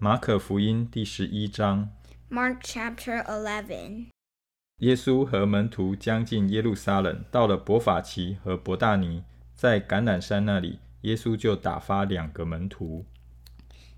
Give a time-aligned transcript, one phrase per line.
[0.00, 1.90] 马可福音第十一章
[2.30, 4.06] ，Mark chapter eleven
[4.76, 9.24] 耶稣和门徒将近耶路撒冷，到了伯法奇和伯大尼，
[9.56, 13.06] 在橄榄山那里，耶稣就打发两个门徒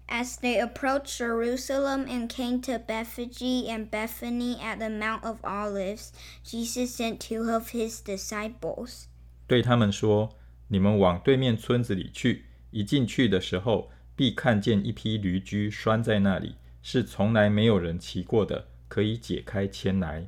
[0.09, 6.13] ，As they approached Jerusalem and came to Bethphage and Bethany at the Mount of Olives,
[6.43, 9.05] Jesus sent two of his disciples.
[9.47, 10.31] 对他们说
[10.69, 13.91] ：“你们往对面村子里去，一进去的时候，
[14.21, 20.27] 必看见一匹驴驹拴在那里，是从来没有人骑过的，可以解开牵来。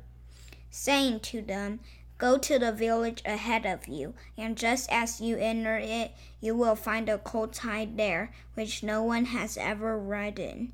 [0.71, 1.77] saying to them,
[2.17, 6.75] Go to the village ahead of you, and just as you enter it, you will
[6.75, 10.69] find a colt tied there, which no one has ever ridden.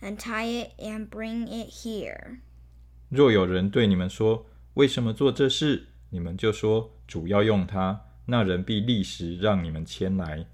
[0.00, 2.38] Untie it and bring it here.
[3.08, 5.88] 若有人对你们说：为什么做这事？
[6.10, 10.46] 你们就说：主要用它，那人必立时让你们牵来。”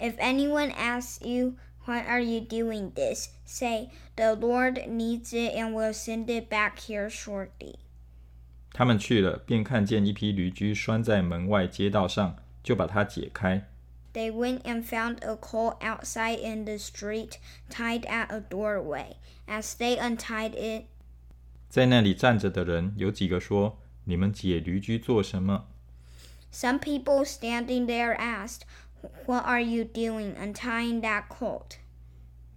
[0.00, 3.28] If anyone asks you, Why are you doing this?
[3.44, 7.76] say, The Lord needs it and will send it back here shortly.
[8.72, 13.68] 他们去了，便看见一匹驴驹拴在门外街道上，就把它解开。
[14.12, 17.38] They went and found a colt outside in the street,
[17.70, 19.16] tied at a doorway.
[19.46, 20.84] As they untied it,
[21.68, 25.66] 在那里站着的人有几个说：“你们解驴驹做什么
[26.52, 28.60] some people standing there asked,
[29.26, 31.78] What are you doing untying that colt?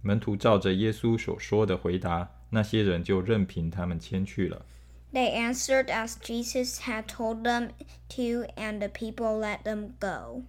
[0.02, 4.64] 门徒照着耶稣所说的回答，那些人就任凭他们牵去了。
[5.12, 7.70] They answered as Jesus had told them
[8.10, 10.44] to, and the people let them go.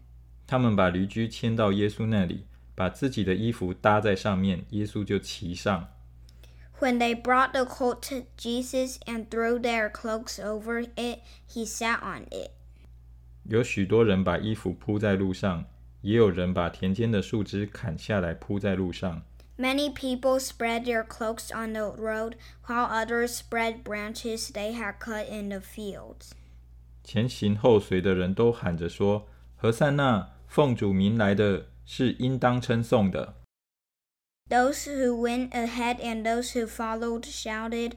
[0.46, 2.46] 他们把驴驹牵到耶稣那里，
[2.76, 5.90] 把自己的衣服搭在上面，耶稣就骑上。
[6.80, 12.00] When they brought the colt to Jesus and threw their cloaks over it, he sat
[12.02, 12.52] on it.
[13.44, 15.66] 有许多人把衣服铺在路上，
[16.05, 19.23] 也有人把田间的树枝砍下来铺在路上。
[19.57, 22.35] Many people spread their cloaks on the road,
[22.67, 26.33] while others spread branches they had cut in the fields.
[27.03, 29.27] 前行后随的人都喊着说
[29.57, 33.37] ：“和散那，奉主名来的是应当称颂的。”
[34.51, 37.93] Those who went ahead and those who followed shouted,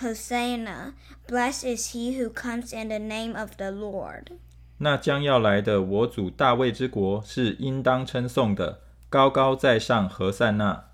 [0.00, 0.94] Hosanna!
[1.28, 4.38] Blessed is he who comes in the name of the Lord.
[4.84, 10.86] 那将要来的我主大卫之国是应当称颂的，高高在上和散那。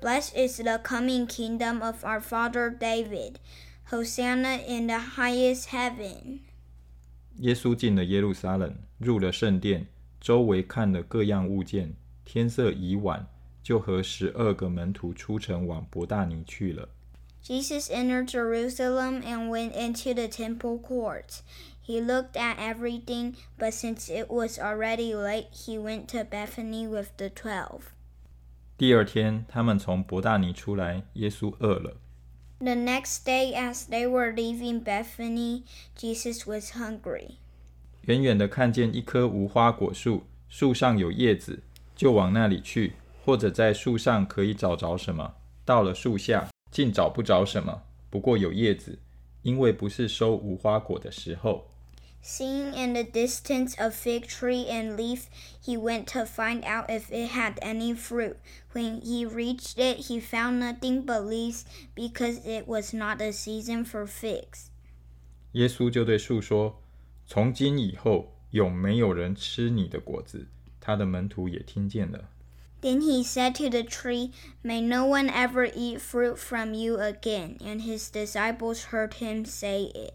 [0.00, 3.34] Blessed is the coming kingdom of our father David,
[3.90, 6.38] Hosanna in the highest heaven.
[7.40, 11.94] 耶稣进了耶路撒冷，入了圣殿，周围看了各样物件。
[12.24, 13.26] 天色已晚，
[13.62, 16.88] 就和十二个门徒出城往伯大尼去了。
[17.44, 21.40] Jesus entered Jerusalem and went into the temple courts.
[21.87, 27.09] He looked at everything, but since it was already late, he went to Bethany with
[27.17, 27.91] the twelve.
[28.77, 31.97] 第二天，他们从伯大尼出来，耶稣饿了。
[32.59, 35.63] The next day, as they were leaving Bethany,
[35.97, 37.35] Jesus was hungry.
[38.03, 41.61] 远远的看见一棵无花果树，树上有叶子，
[41.95, 42.93] 就往那里去，
[43.25, 45.33] 或者在树上可以找着什么。
[45.65, 48.99] 到了树下，竟找不着什么，不过有叶子，
[49.41, 51.69] 因为不是收无花果的时候。
[52.25, 55.27] Seeing in the distance a fig tree and leaf,
[55.61, 58.37] he went to find out if it had any fruit.
[58.71, 63.83] When he reached it, he found nothing but leaves because it was not the season
[63.83, 64.69] for figs.
[65.51, 66.75] 耶稣就对树说：“
[67.27, 70.47] 从今以后，永没有人吃你的果子。”
[70.79, 72.29] 他的门徒也听见了。
[72.81, 74.31] Then he said to the tree,
[74.63, 77.57] May no one ever eat fruit from you again.
[77.59, 80.13] And his disciples heard him say it.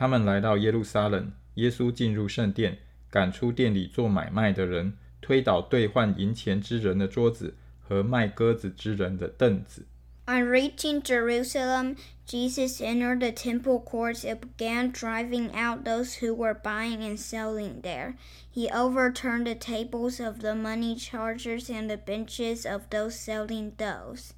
[0.00, 2.78] 他们来到耶路撒冷，耶稣进入圣殿，
[3.10, 9.84] 赶出店里做买卖的人，推倒兑换银钱之人的桌子和卖鸽子之人的凳子。
[10.24, 11.96] On reaching Jerusalem,
[12.26, 17.82] Jesus entered the temple courts and began driving out those who were buying and selling
[17.82, 18.14] there.
[18.50, 24.30] He overturned the tables of the money chargers and the benches of those selling doves,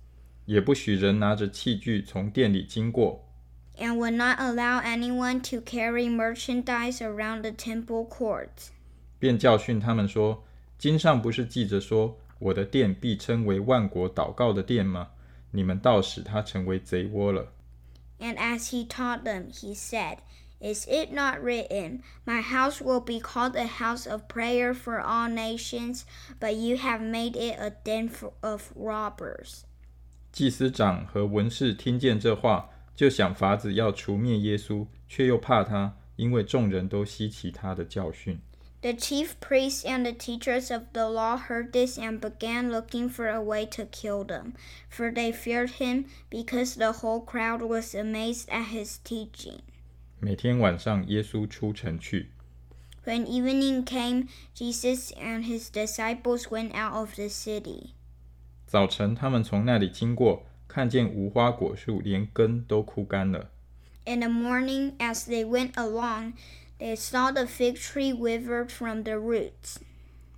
[0.44, 3.28] 也不许人拿着器具从店里经过。
[3.77, 8.69] and would not allow anyone to carry merchandise around the temple courts.
[9.19, 15.09] 便教训他们说：“经上不是记着说，我的殿必称为万国祷告的殿吗？
[15.51, 17.53] 你们倒使它成为贼窝了。”
[18.19, 20.17] And as he taught them, he said,
[20.59, 25.29] Is it not written, My house will be called a house of prayer for all
[25.29, 26.01] nations,
[26.39, 29.65] but you have made it a den for, of robbers?
[30.31, 38.39] 祭司长和文士听见这话， 就想法子要除灭耶稣，却又怕他，因为众人都稀奇他的教训。
[38.81, 43.27] The chief priests and the teachers of the law heard this and began looking for
[43.27, 44.53] a way to kill him,
[44.89, 49.61] for they feared him because the whole crowd was amazed at his teaching.
[50.19, 52.31] 每天晚上，耶稣出城去。
[53.03, 57.91] When evening came, Jesus and his disciples went out of the city.
[58.67, 63.50] 早晨，他们从那里经过， 看见无花果树连根都枯干了。
[64.06, 66.32] In the morning, as they went along,
[66.78, 69.76] they saw the fig tree withered from the roots.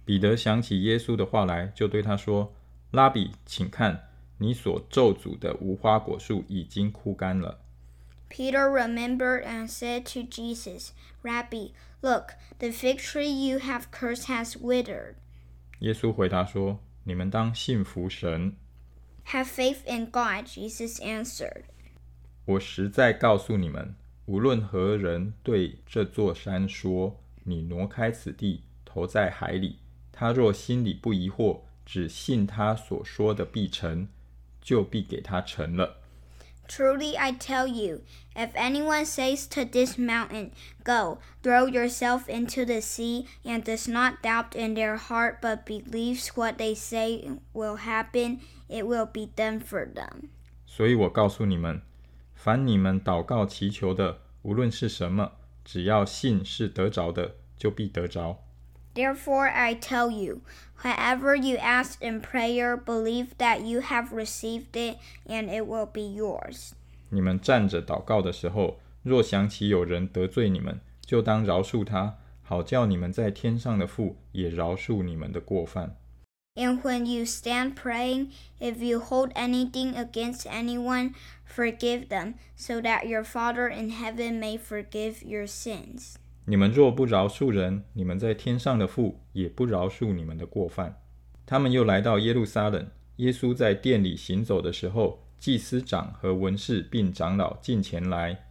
[0.05, 2.53] 彼得想起耶稣的话来，就对他说
[2.91, 4.09] ：“拉比，请看，
[4.39, 7.61] 你所咒诅的无花果树已经枯干了。”
[8.29, 10.91] Peter remembered and said to Jesus,
[11.23, 11.69] Rabbi,
[12.03, 15.15] look, the fig tree you have cursed has withered.
[15.79, 18.57] 耶稣回答说：“你们当信服神。
[19.28, 21.64] Have faith in God, Jesus answered.
[22.46, 23.96] 我实在告诉你们，
[24.26, 29.78] 无论何人对这座山说：‘你挪开此地，投在海里’，
[30.12, 34.08] 他若心里不疑惑，只信他所说的必成，
[34.62, 35.98] 就必给他成了。”
[36.68, 38.02] Truly I tell you,
[38.36, 40.52] if anyone says to this mountain,
[40.84, 46.30] Go, throw yourself into the sea, and does not doubt in their heart, but believes
[46.36, 50.30] what they say will happen, it will be done for them.
[50.66, 51.82] 所以我告诉你们，
[52.34, 55.32] 凡你们祷告祈求的，无论是什么，
[55.66, 58.44] 只要信是得着的，就必得着。
[58.96, 60.42] Therefore I tell you,
[60.82, 66.02] whatever you ask in prayer, believe that you have received it, and it will be
[66.02, 66.72] yours.
[67.10, 75.96] 你们站着祷告的时候，若想起有人得罪你们，就当饶恕他，好叫你们在天上的父也饶恕你们的过犯。
[76.57, 78.29] And when you stand praying,
[78.61, 81.15] if you hold anything against anyone,
[81.45, 86.15] forgive them, so that your Father in heaven may forgive your sins.
[86.45, 91.01] 你们若不饶恕人，你们在天上的父也不饶恕你们的过犯。
[91.45, 98.51] 他们又来到耶路撒冷，耶稣在殿里行走的时候，祭司长和文士并长老近前来，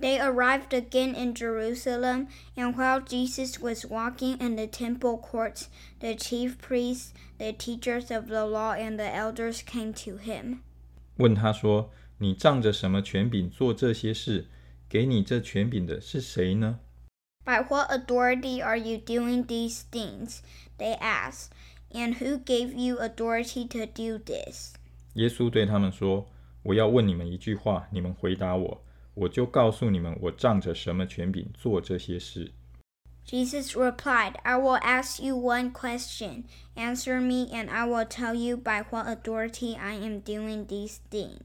[0.00, 2.26] They arrived again in Jerusalem,
[2.56, 5.68] and while Jesus was walking in the temple courts,
[6.00, 10.62] the chief priests, the teachers of the law, and the elders came to him.
[11.18, 14.48] 问他说：“你仗着什么权柄做这些事？
[14.88, 16.80] 给你这权柄的是谁呢？”
[17.44, 20.40] By what authority are you doing these things?
[20.78, 21.50] They asked.
[21.92, 24.74] And who gave you authority to do this?
[25.14, 28.82] 耶稣对他们说：“我要问你们一句话，你们回答我，
[29.16, 32.52] 我就告诉你们，我仗着什么权柄做这些事。”
[33.24, 36.44] Jesus replied, I will ask you one question.
[36.74, 41.42] Answer me, and I will tell you by what authority I am doing these things.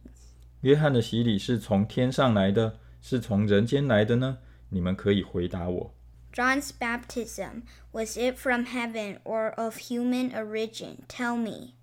[0.61, 4.39] 约翰的洗礼是从天上来的，是从人间来的呢？
[4.69, 5.93] 你们可以回答我。
[6.33, 7.61] John's baptism,
[7.91, 10.97] was it from heaven or of human origin?
[11.07, 11.73] Tell me.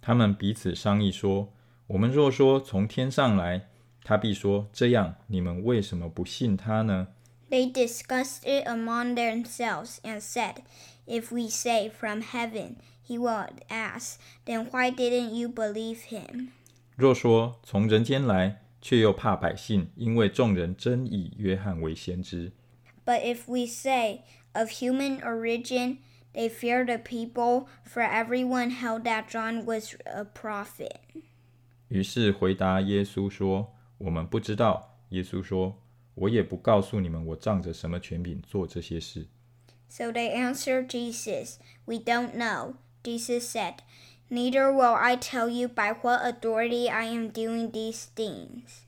[0.00, 3.68] 他们彼此商议说：“我们若说从天上来，
[4.05, 7.07] 他必说：这样，你们为什么不信他呢？”
[7.49, 10.57] They discussed it among themselves and said,
[11.07, 16.49] If we say from heaven, he will ask, then why didn't you believe him?
[16.95, 22.51] 若说从人间来，却又怕百姓，因为众人真以约翰为先知。
[23.05, 24.21] But if we say
[24.53, 25.97] of human origin,
[26.33, 30.97] they fear the people, for everyone held that John was a prophet.
[31.89, 39.26] 于是回答耶稣说：“我们不知道。”耶稣说：“我也不告诉你们，我仗着什么权柄做这些事。
[39.88, 42.74] So they answered Jesus, We don't know.
[43.02, 43.78] Jesus said,
[44.28, 48.83] Neither will I tell you by what authority I am doing these things.